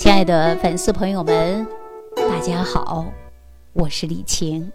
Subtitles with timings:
[0.00, 1.66] 亲爱的粉丝朋友们，
[2.16, 3.04] 大家好，
[3.74, 4.72] 我是李晴。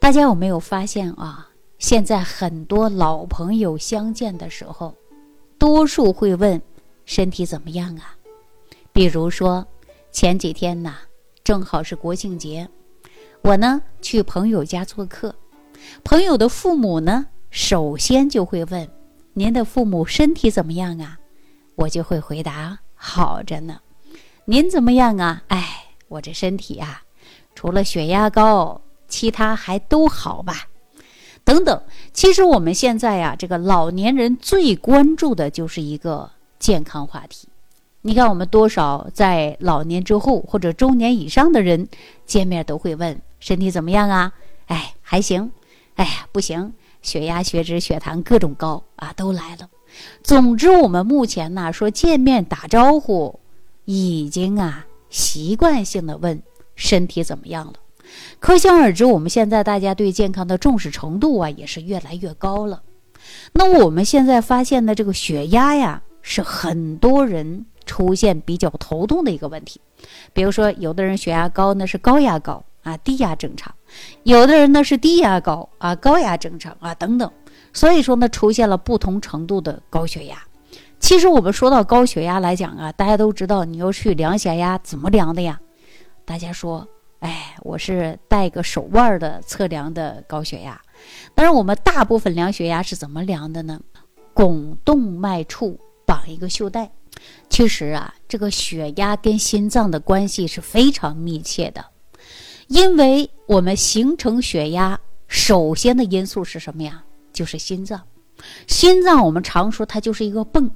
[0.00, 1.46] 大家有没有发现啊？
[1.78, 4.94] 现在很多老朋友相见的时候，
[5.58, 6.58] 多数会问
[7.04, 8.16] 身体怎么样啊？
[8.94, 9.66] 比如说
[10.10, 10.94] 前几天呐，
[11.44, 12.66] 正好是国庆节，
[13.42, 15.34] 我呢去朋友家做客，
[16.02, 18.88] 朋友的父母呢，首先就会问
[19.34, 21.18] ：“您的父母身体怎么样啊？”
[21.76, 23.78] 我就会回答：“好着呢。”
[24.50, 25.42] 您怎么样啊？
[25.48, 27.02] 哎，我这身体啊，
[27.54, 30.68] 除了血压高，其他还都好吧？
[31.44, 31.82] 等等。
[32.14, 37.46] 其实我们现在呀，这个老年人最关注的就是一个健康话题。
[38.00, 41.86] 你看，我们多少在老年之后或者中年以上的人
[42.24, 44.32] 见面都会问身体怎么样啊？
[44.68, 45.52] 哎，还行。
[45.96, 46.72] 哎呀，不行，
[47.02, 49.68] 血压、血脂、血糖各种高啊，都来了。
[50.22, 53.38] 总之，我们目前呢说见面打招呼，
[53.90, 56.42] 已经啊习惯性的问
[56.74, 57.72] 身体怎么样了。
[58.38, 62.82] 可想而知，我们现在大家对健康的重视程度啊也是越来越高了。
[63.54, 69.80] 那我们现在发现的这个血压呀，是很多人出现比较头痛的一个问题。
[70.34, 73.72] 比如说，有的人血压高，那是高压高啊，低压正常；
[74.22, 77.32] 有的人呢是低压高啊，高压正常啊，等等。
[77.72, 80.42] 所以说呢，出现了不同程度的高血压。
[81.00, 85.60] 其实我们说到高血压来讲啊，大家都知道，你要去量血压怎么量的呀？
[86.24, 86.86] 大家说，
[87.20, 90.80] 哎，我是戴个手腕的测量的高血压。
[91.34, 93.80] 但是我们大部分量血压是怎么量的呢？
[94.34, 96.90] 拱动脉处绑一个袖带。
[97.48, 101.84] 其实啊，这个血压跟心脏的关系是非常密切的，
[102.66, 107.02] 因为我们形成血压首先的因素是什么呀？
[107.32, 108.00] 就是心脏，
[108.66, 110.70] 心脏我们常说它就是一个泵，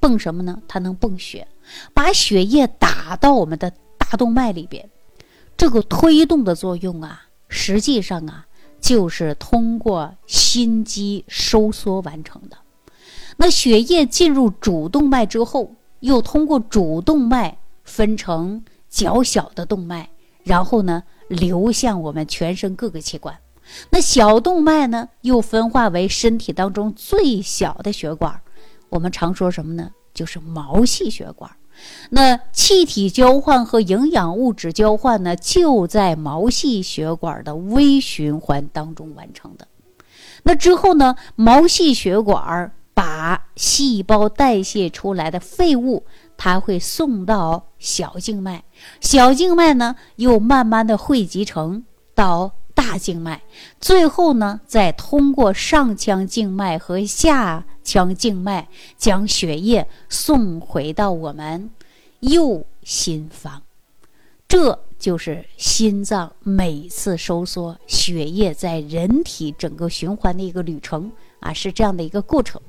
[0.00, 0.60] 泵什么呢？
[0.68, 1.46] 它能泵血，
[1.94, 4.88] 把血液打到我们的大动脉里边。
[5.56, 8.46] 这个推动的作用啊，实际上啊，
[8.80, 12.56] 就是通过心肌收缩完成的。
[13.38, 20.08] 那血液进入主动脉之后，又通过主动脉分成较小的动脉，
[20.42, 23.36] 然后呢，流向我们全身各个器官。
[23.90, 28.40] 那小动脉呢，又分化为身体当中最小的血管，
[28.88, 29.90] 我们常说什么呢？
[30.14, 31.50] 就是毛细血管。
[32.10, 39.68] 那气体交换和营养物质交换呢，就在毛细血管的微循环当中完成的。
[40.44, 46.04] 那之后呢，毛细血管把细胞代谢出来的废物，
[46.36, 48.64] 它会送到小静脉，
[49.00, 52.52] 小静脉呢，又慢慢的汇集成到。
[52.76, 53.40] 大静脉，
[53.80, 58.66] 最后呢，再通过上腔静脉和下腔静脉，
[58.98, 61.70] 将血液送回到我们
[62.20, 63.62] 右心房。
[64.46, 71.10] 这就是心脏每次收缩血液在人体整个循环的一个旅程
[71.40, 72.60] 啊，是这样的一个过程。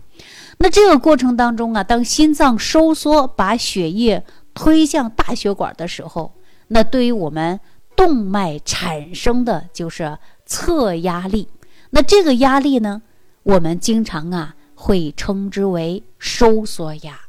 [0.60, 4.24] 那这个过程当中啊，当心脏收缩把血液
[4.54, 6.32] 推向大血管的时候，
[6.68, 7.60] 那对于我们。
[7.98, 11.48] 动脉产生的就是侧压力，
[11.90, 13.02] 那这个压力呢，
[13.42, 17.20] 我们经常啊会称之为收缩压。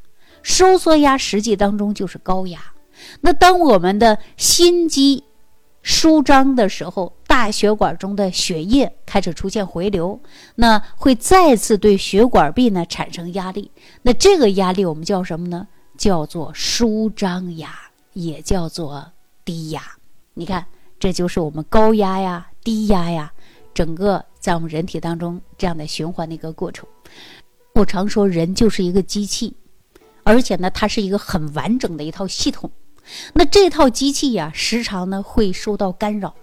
[0.43, 2.61] 收缩压实际当中就是高压。
[3.23, 5.25] 那当我们的心肌
[5.83, 10.21] 舒张的时候，大血管中的血液开始出现回流，
[10.57, 13.71] 那会再次对血管壁呢产生压力。
[14.03, 15.67] 那这个压力我们叫什么呢？
[15.97, 17.71] 叫做舒张压，
[18.13, 19.13] 也叫做
[19.45, 19.83] 低压。
[20.35, 20.67] 你看，
[21.01, 23.33] 这就是我们高压呀、低压呀，
[23.73, 26.87] 整个在我们人体当中这样的循环的一个过程。
[27.79, 29.55] 我常说，人就是一个机器，
[30.25, 32.69] 而且呢，它是一个很完整的一套系统。
[33.35, 36.35] 那这套机器呀，时常呢会受到干扰，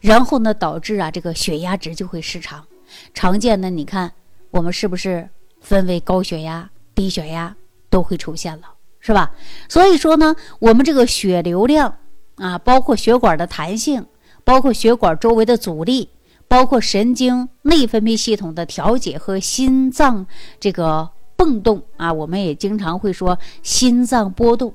[0.00, 2.64] 然后呢导致啊这个血压值就会失常。
[3.12, 4.10] 常见的，你看
[4.50, 5.28] 我们是不是
[5.60, 7.54] 分为高血压、低血压
[7.90, 8.62] 都会出现了，
[8.98, 9.32] 是吧？
[9.68, 11.98] 所以说呢，我们这个血流量。
[12.36, 14.06] 啊，包括血管的弹性，
[14.44, 16.08] 包括血管周围的阻力，
[16.48, 20.26] 包括神经内分泌系统的调节和心脏
[20.58, 24.74] 这个蹦动啊，我们也经常会说心脏波动，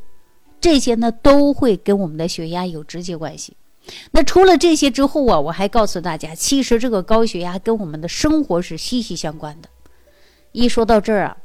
[0.62, 3.58] 这些呢都会跟我们的血压有直接关系。
[4.12, 9.68] 那除了这些之后啊，我还告诉大家，其实这个高血压跟我们的生活是息息相关的。
[10.54, 11.38] 一说到这儿啊，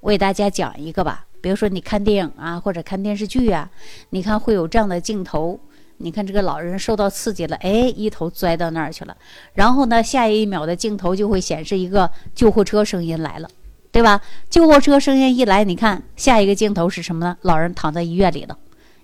[0.00, 1.26] 我给大家讲一个吧。
[1.42, 3.68] 比如说，你看电影啊，或者看电视剧啊，
[4.10, 5.58] 你看会有这样的镜头。
[5.98, 9.16] 你看这个老人受到刺激了，哎，一头栽到那儿去了。
[9.54, 13.48] 然后呢，下一秒的镜头就会显示一个救护车声音来了，
[13.90, 14.20] 对吧？
[14.50, 17.36] 救护车声音一来，你看下一个镜头是什么呢？
[17.42, 18.58] 老人躺在医院里了，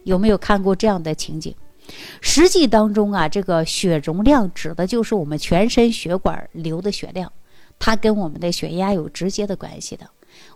[0.05, 1.55] 有没有看过这样的情景？
[2.20, 7.32] 实际当中啊，这个血容量指的就是我们全身血管流的血量，
[7.79, 10.06] 它跟我们的血压有直接的关系的。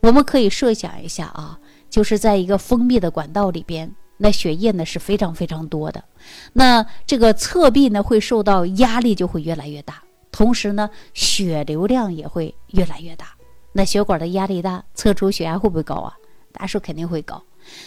[0.02, 1.58] 我们可以设想一下啊，
[1.88, 6.04] 就是在一个封闭的管道里边，那血液呢是非常非常多的，
[6.52, 13.26] 那这个侧壁呢会受到压力就会越来越大，同时呢血流量也会越来越大。
[13.72, 16.14] 那血管的压力大，测出血压会不会高啊？
[16.52, 17.42] 大家说肯定会高。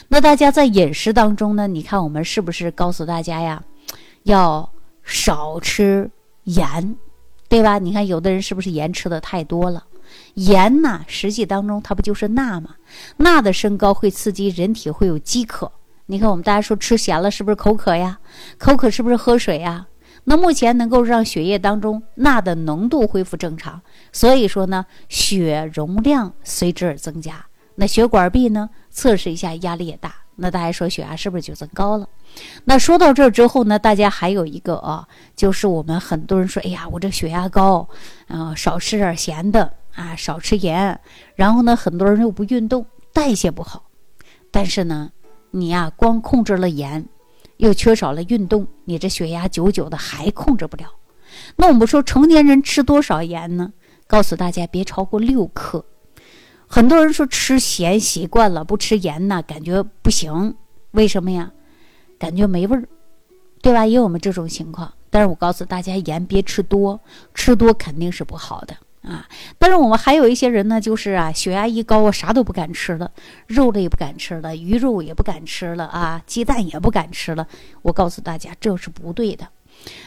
[0.10, 1.68] 那大家在饮食当中呢？
[1.68, 3.64] 你看我们是不是告诉大家呀，
[4.24, 4.70] 要
[5.04, 6.12] 少吃
[6.44, 6.98] 盐，
[7.48, 7.80] 对吧？
[7.80, 9.86] 你看有的人是不是盐吃的太多了？
[10.34, 12.76] 盐呢，实际当中它不就是钠吗？
[13.16, 15.72] 钠的升高会刺激人体会有饥渴。
[16.08, 18.20] 你看我们大家说吃咸了是不是口渴呀？
[18.60, 19.88] 口渴是不是喝水呀？
[20.26, 23.82] 那目前能够让血液当中钠的浓度恢复正常，
[24.12, 27.46] 所以说呢，血容量随之而增加。
[27.76, 28.70] 那血管壁呢？
[28.90, 32.08] 测试一下压力也大，那大家说血压是不是就增高了？
[32.64, 37.88] 那说到这儿之后呢，大家还有一个啊，就是我们很多人说，哎呀，我这血压高，
[38.28, 41.00] 啊，少吃点咸的啊，少吃盐，
[41.36, 43.90] 然后呢，很多人又不运动，代谢不好。
[44.52, 45.12] 但是呢，
[45.58, 47.08] 你呀，光控制了盐，
[47.56, 50.84] 又缺少了运动，你这血压久久的还控制不了。
[51.56, 53.72] 那我们说成年人吃多少盐呢？
[54.06, 55.86] 告诉大家，别超过六克。
[56.68, 60.56] 很多人说吃咸习惯了，不吃盐呢，感觉不行。
[60.92, 61.54] 为什么呀？
[62.20, 62.90] 感觉没味儿，
[63.62, 63.86] 对吧？
[63.86, 64.92] 也有我们这种情况。
[65.10, 67.00] 但是我告诉大家，盐别吃多，
[67.34, 68.76] 吃多肯定是不好的
[69.06, 69.28] 啊。
[69.58, 73.12] 但是我们还有一些人呢，就是啊，血压一高啊，啥都不敢吃了，
[73.48, 77.48] 肉类不敢吃了，鱼肉也不敢吃了啊，鸡蛋也不敢吃了。
[77.82, 79.48] 我告诉大家，这是不对的。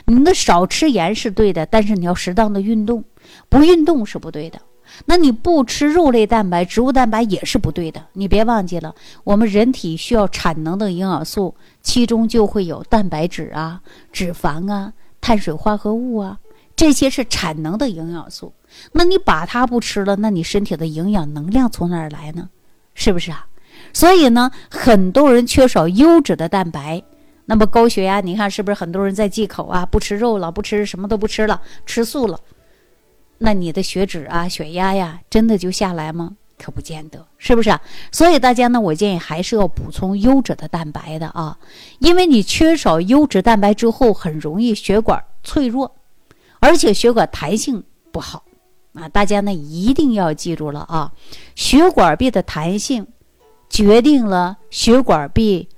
[0.06, 3.04] 你的少吃盐是对的，但是你要适当的运动，
[3.48, 4.58] 不运动是不对的。
[5.04, 8.02] 那你不吃肉类蛋白、植物蛋白也是不对的。
[8.14, 14.90] 你别忘记了，我们人体需要产能的营养素，其中就会有蛋白质啊、脂肪啊、
[15.20, 16.38] 碳水化合物啊，
[16.78, 18.54] 这些是产能的营养素。
[18.92, 22.48] 那你把它不吃了，那你身体的营养能量从哪儿来呢？
[22.94, 23.48] 是不是啊？
[23.92, 27.02] 所以呢，很多人缺少优质的蛋白，
[27.46, 29.84] 那么高血压，你看是不是很多人在忌口啊？
[29.84, 32.38] 不吃肉了，不吃什么都不吃了，吃素了。
[33.38, 36.36] 那你的血脂啊、血压呀，真的就下来吗？
[36.56, 37.80] 可不见得，是不是啊？
[38.12, 41.58] 所以大家呢，我建议还是要补充优质的蛋白的啊，
[41.98, 45.94] 因为你缺少优质蛋白之后，很容易血管脆弱，
[46.60, 47.82] 而且血管弹性
[48.12, 48.44] 不好
[48.94, 49.08] 啊。
[49.08, 51.12] 大家呢一定要记住了啊，
[51.54, 53.06] 血管壁的弹性
[53.68, 55.68] 决定了血管壁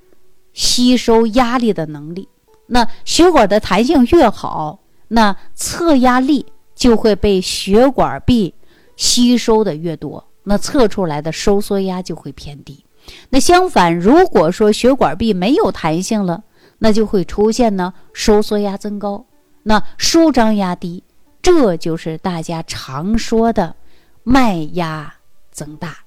[0.53, 2.29] 吸收压力的能力。
[2.67, 6.47] 那血管的弹性越好，那测压力。
[6.73, 8.55] 就会被血管壁
[8.97, 12.87] 吸收的越多，那测出来的收缩压就会偏低。
[13.29, 16.43] 那相反，如果说血管壁没有弹性了，
[16.79, 19.26] 那就会出现呢收缩压增高，
[19.62, 21.03] 那舒张压低，
[21.43, 23.75] 这就是大家常说的
[24.23, 25.15] 脉压
[25.51, 25.99] 增大。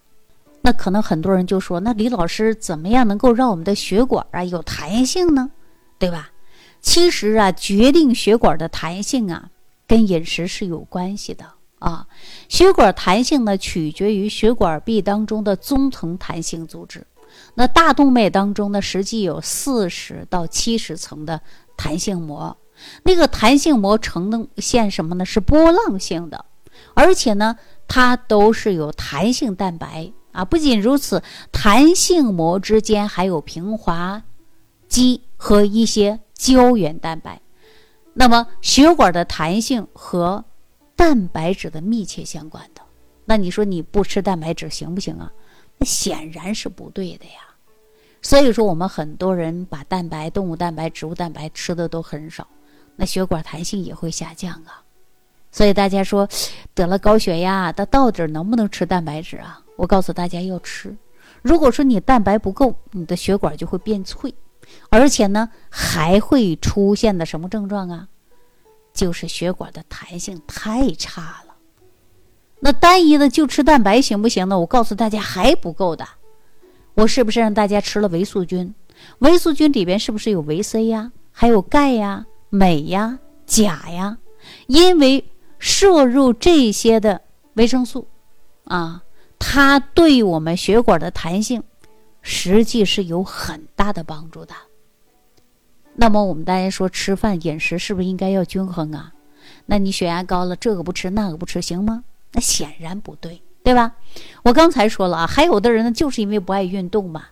[0.62, 5.52] 那可能很多人就说，那李老师怎么样能够让我们的血管啊有弹性呢？
[6.00, 6.32] 对吧？
[6.82, 9.50] 其实啊，决定血管的弹性啊。
[9.86, 11.46] 跟饮食是有关系的
[11.78, 12.08] 啊，
[12.48, 17.06] 血管弹性呢取决于血管壁当中的中层弹性组织。
[17.56, 21.40] 那大动脉当中呢，实际有四十到七十层的
[21.76, 22.56] 弹性膜，
[23.04, 25.26] 那个弹性膜呈现什么呢？
[25.26, 26.46] 是波浪性的，
[26.94, 30.46] 而且呢，它都是有弹性蛋白啊。
[30.46, 31.22] 不仅如此，
[31.52, 34.24] 弹性膜之间还有平滑
[34.88, 37.42] 肌和一些胶原蛋白。
[38.14, 40.46] 那么血管的弹性和
[40.96, 42.82] 蛋白质的密切相关的，
[43.26, 45.32] 那你说你不吃蛋白质行不行啊？
[45.80, 47.50] 那显然是不对的呀。
[48.22, 52.48] 所以说我们很多人把蛋白、动物蛋白、植物蛋白吃的都很少，
[52.96, 54.82] 那血管弹性也会下降啊。
[55.52, 56.28] 所以大家说
[56.74, 59.60] 得了高血压，那到底能不能吃蛋白质啊？
[59.76, 60.96] 我告诉大家要吃。
[61.42, 64.34] 如果说你蛋白不够，你的血管就会变脆。
[64.90, 68.08] 而且呢，还会出现的什么症状啊？
[68.94, 71.54] 就是血管的弹性太差了。
[72.60, 74.60] 那单一的就吃蛋白行不行呢？
[74.60, 76.08] 我告诉大家还不够的。
[76.94, 78.74] 我是不是让大家吃了维素菌？
[79.20, 81.12] 维素菌里边是不是有维 C 呀？
[81.32, 83.18] 还有钙呀、镁呀、
[83.48, 84.18] 钾呀？
[84.68, 85.26] 因为
[85.58, 87.22] 摄入这些的
[87.56, 88.08] 维生素
[88.66, 89.04] 啊，
[89.40, 91.64] 它对我们血管的弹性。
[92.26, 94.54] 实际是有很大的帮助的。
[95.96, 99.12] 那么我们大家说吃饭饮食是不是应该要均衡啊？
[99.66, 102.06] 那你血压高了，这个不吃那个不吃行吗？
[102.32, 103.96] 那显然不对，对吧？
[104.44, 107.26] 我刚才说了啊，还有的人呢，就是因为不爱运动嘛。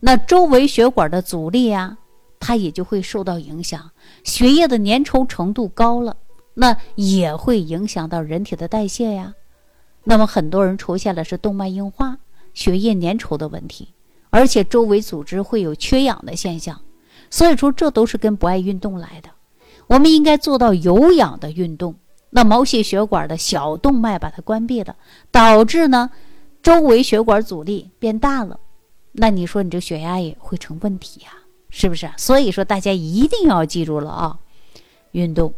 [0.00, 1.98] 那周围血管的阻力呀，
[2.40, 3.90] 它也就会受到影响。
[4.24, 6.16] 血液的粘稠程度高了，
[6.54, 9.34] 那也会影响到人体的代谢呀。
[10.04, 12.18] 那么很多人出现了是动脉硬化、
[12.54, 13.88] 血液粘稠的问题，
[14.30, 16.80] 而且周围组织会有缺氧的现象。
[17.30, 19.28] 所以说，这都是跟不爱运动来的。
[19.86, 21.94] 我们应该做到有氧的运动。
[22.30, 24.96] 那毛细血管的小动脉把它关闭了，
[25.30, 26.10] 导致呢
[26.62, 28.60] 周围血管阻力变大了。
[29.12, 31.28] 那你说你这血压也会成问题呀，
[31.70, 32.10] 是不是？
[32.16, 34.38] 所以说大家一定要记住了啊，
[35.12, 35.52] 运动，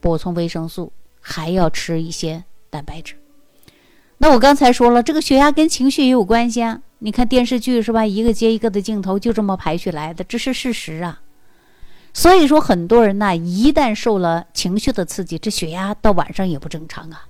[0.00, 3.16] 补充维生素，还要吃一些蛋白质。
[4.18, 6.82] 那我刚才说了，这个血压跟情绪也有关系啊。
[7.00, 8.06] 你看电视剧是吧？
[8.06, 11.20] 一个接一个的镜头就这么排序来的，这是事实啊。
[12.12, 17.26] 所以说，很多人呢，一旦受了情绪的刺激，这血压到晚上也不正常啊。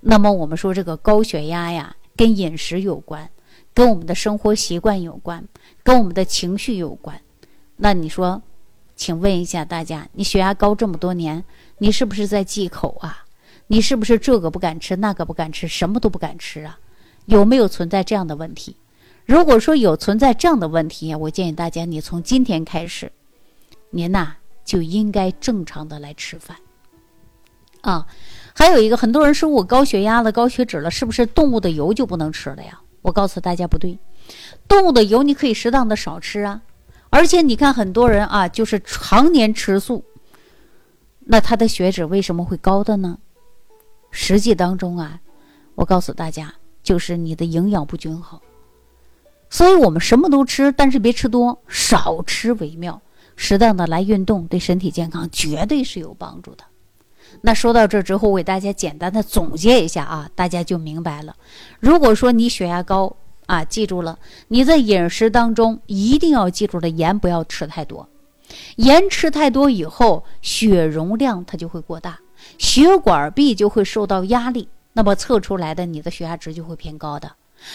[0.00, 3.28] 那么我们说这个高血压呀，跟饮食有关，
[3.74, 5.44] 跟我们的生活习惯有关，
[5.82, 7.20] 跟我们的情绪有关。
[7.82, 8.42] 那你说，
[8.94, 11.42] 请问一下大家，你血压高这么多年，
[11.78, 13.24] 你是不是在忌口啊？
[13.68, 16.78] 你是不是这个不敢吃，那个不敢吃，什么都不敢吃啊？
[17.24, 18.76] 有没有存在这样的问题？
[19.24, 23.10] 如果说有存在这样的问题呀，我建议大家，你从今天开始，
[23.88, 26.58] 您呐就应该正常的来吃饭。
[27.80, 28.06] 啊，
[28.54, 32.78] 还有一个，很多人说我高血压了、高血脂了，是不是动物的油就不能吃了呀？
[33.00, 33.98] 我告诉大家不对，
[34.68, 36.60] 动物的油你可以适当的少吃啊。
[37.10, 40.04] 而且你看很多人啊，就是常年吃素，
[41.20, 43.18] 那他的血脂为什么会高的呢？
[44.10, 45.20] 实际当中啊，
[45.74, 48.40] 我告诉大家，就是你的营养不均衡。
[49.48, 53.02] 所以我们什么都吃，但是别吃多，少吃为妙。
[53.34, 56.64] 适当的来运动，对身体健康绝对是有帮助的。
[57.40, 61.34] 那说到这之后，我给大家简单的总结一下啊，大家就明白了。
[61.80, 63.16] 如果说你血压高
[63.50, 64.16] 啊，记住了，
[64.46, 68.08] 你在饮食当中一定要记住了，盐不要吃太多。
[68.76, 72.20] 盐吃太多以后，血容量它就会过大。
[72.58, 77.32] 血管壁就会受到压力，那么测出来的你的血压值就会偏高的。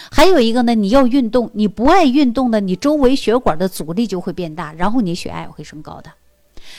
[0.10, 6.10] 还有一个呢，你要运动，你不爱运动的，你周围血管的阻力就会变大，然后你血压也会升高的。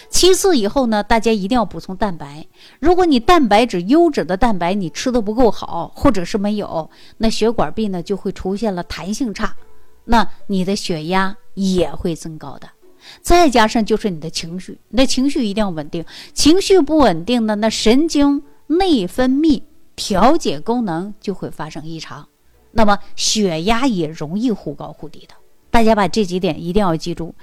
[0.09, 2.47] 其次以后呢，大家一定要补充蛋白。
[2.81, 9.55] 如果你蛋白质优质的蛋白你吃的不够好，或者是没有，那血管壁呢就会出现了弹性差，
[10.05, 12.69] 那你的血压也会增高的。
[13.21, 16.05] 再加上就是你的情绪，你的情绪一定要稳定。
[16.33, 19.63] 情绪不稳定的，那神经内分泌
[19.95, 22.27] 调节功能就会发生异常，
[22.73, 25.35] 那么血压也容易忽高忽低的。
[25.77, 27.35] 大家把这几点一定要记住。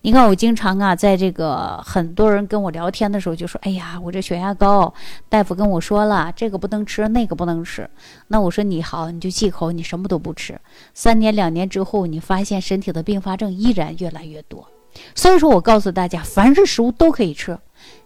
[0.00, 4.94] 你看，我经常啊，在这个很多人跟我聊天的时候就说：“哎呀，我这血压高，
[5.28, 7.86] 大夫跟我说了，这个不能吃，那个不能吃。”
[8.28, 10.58] 那我说你好，你就忌口，你什么都不吃。
[10.94, 14.66] 三年两年之后，你发现身体的并发症依然越来越多。
[15.14, 17.58] 所以说我告诉大家，凡是食物都可以吃，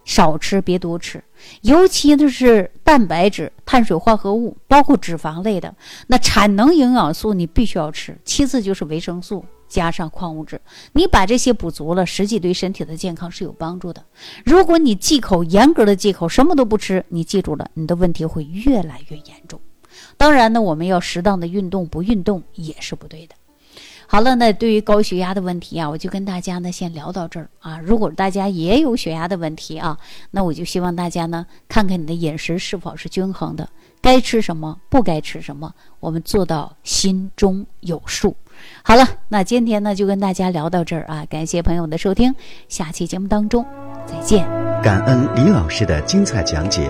[0.03, 1.23] 少吃别多吃，
[1.61, 5.73] 尤其的是蛋白质、碳水化合物，包括脂肪类的，
[6.07, 8.17] 那产能营养素你必须要吃。
[8.25, 10.59] 其次就是维生素加上矿物质，
[10.93, 14.03] 你把这些补足了，实际对身体的健康是有帮助的。
[14.45, 19.59] 如果你忌口，严格的忌口，什么都不吃，你记住了，你的问题会越来越严重。
[20.15, 23.35] 当然呢，我们要适当的运动，不运动也是不对的。
[24.09, 27.77] 好了，那对于高血压的问题啊，我就跟大家呢先聊到这儿啊。
[27.79, 29.97] 如果大家也有血压的问题啊，
[30.31, 33.67] 那我就希望大家呢看看你的饮食是否是均衡的，
[34.01, 38.35] 该吃什么，不该吃什么，我们做到心中有数。
[38.81, 42.33] 好了，那今天呢就跟大家聊到这儿啊，感谢朋友的收听，
[42.69, 43.65] 下期节目当中
[44.05, 44.47] 再见。
[44.81, 46.89] 感恩李老师的精彩讲解。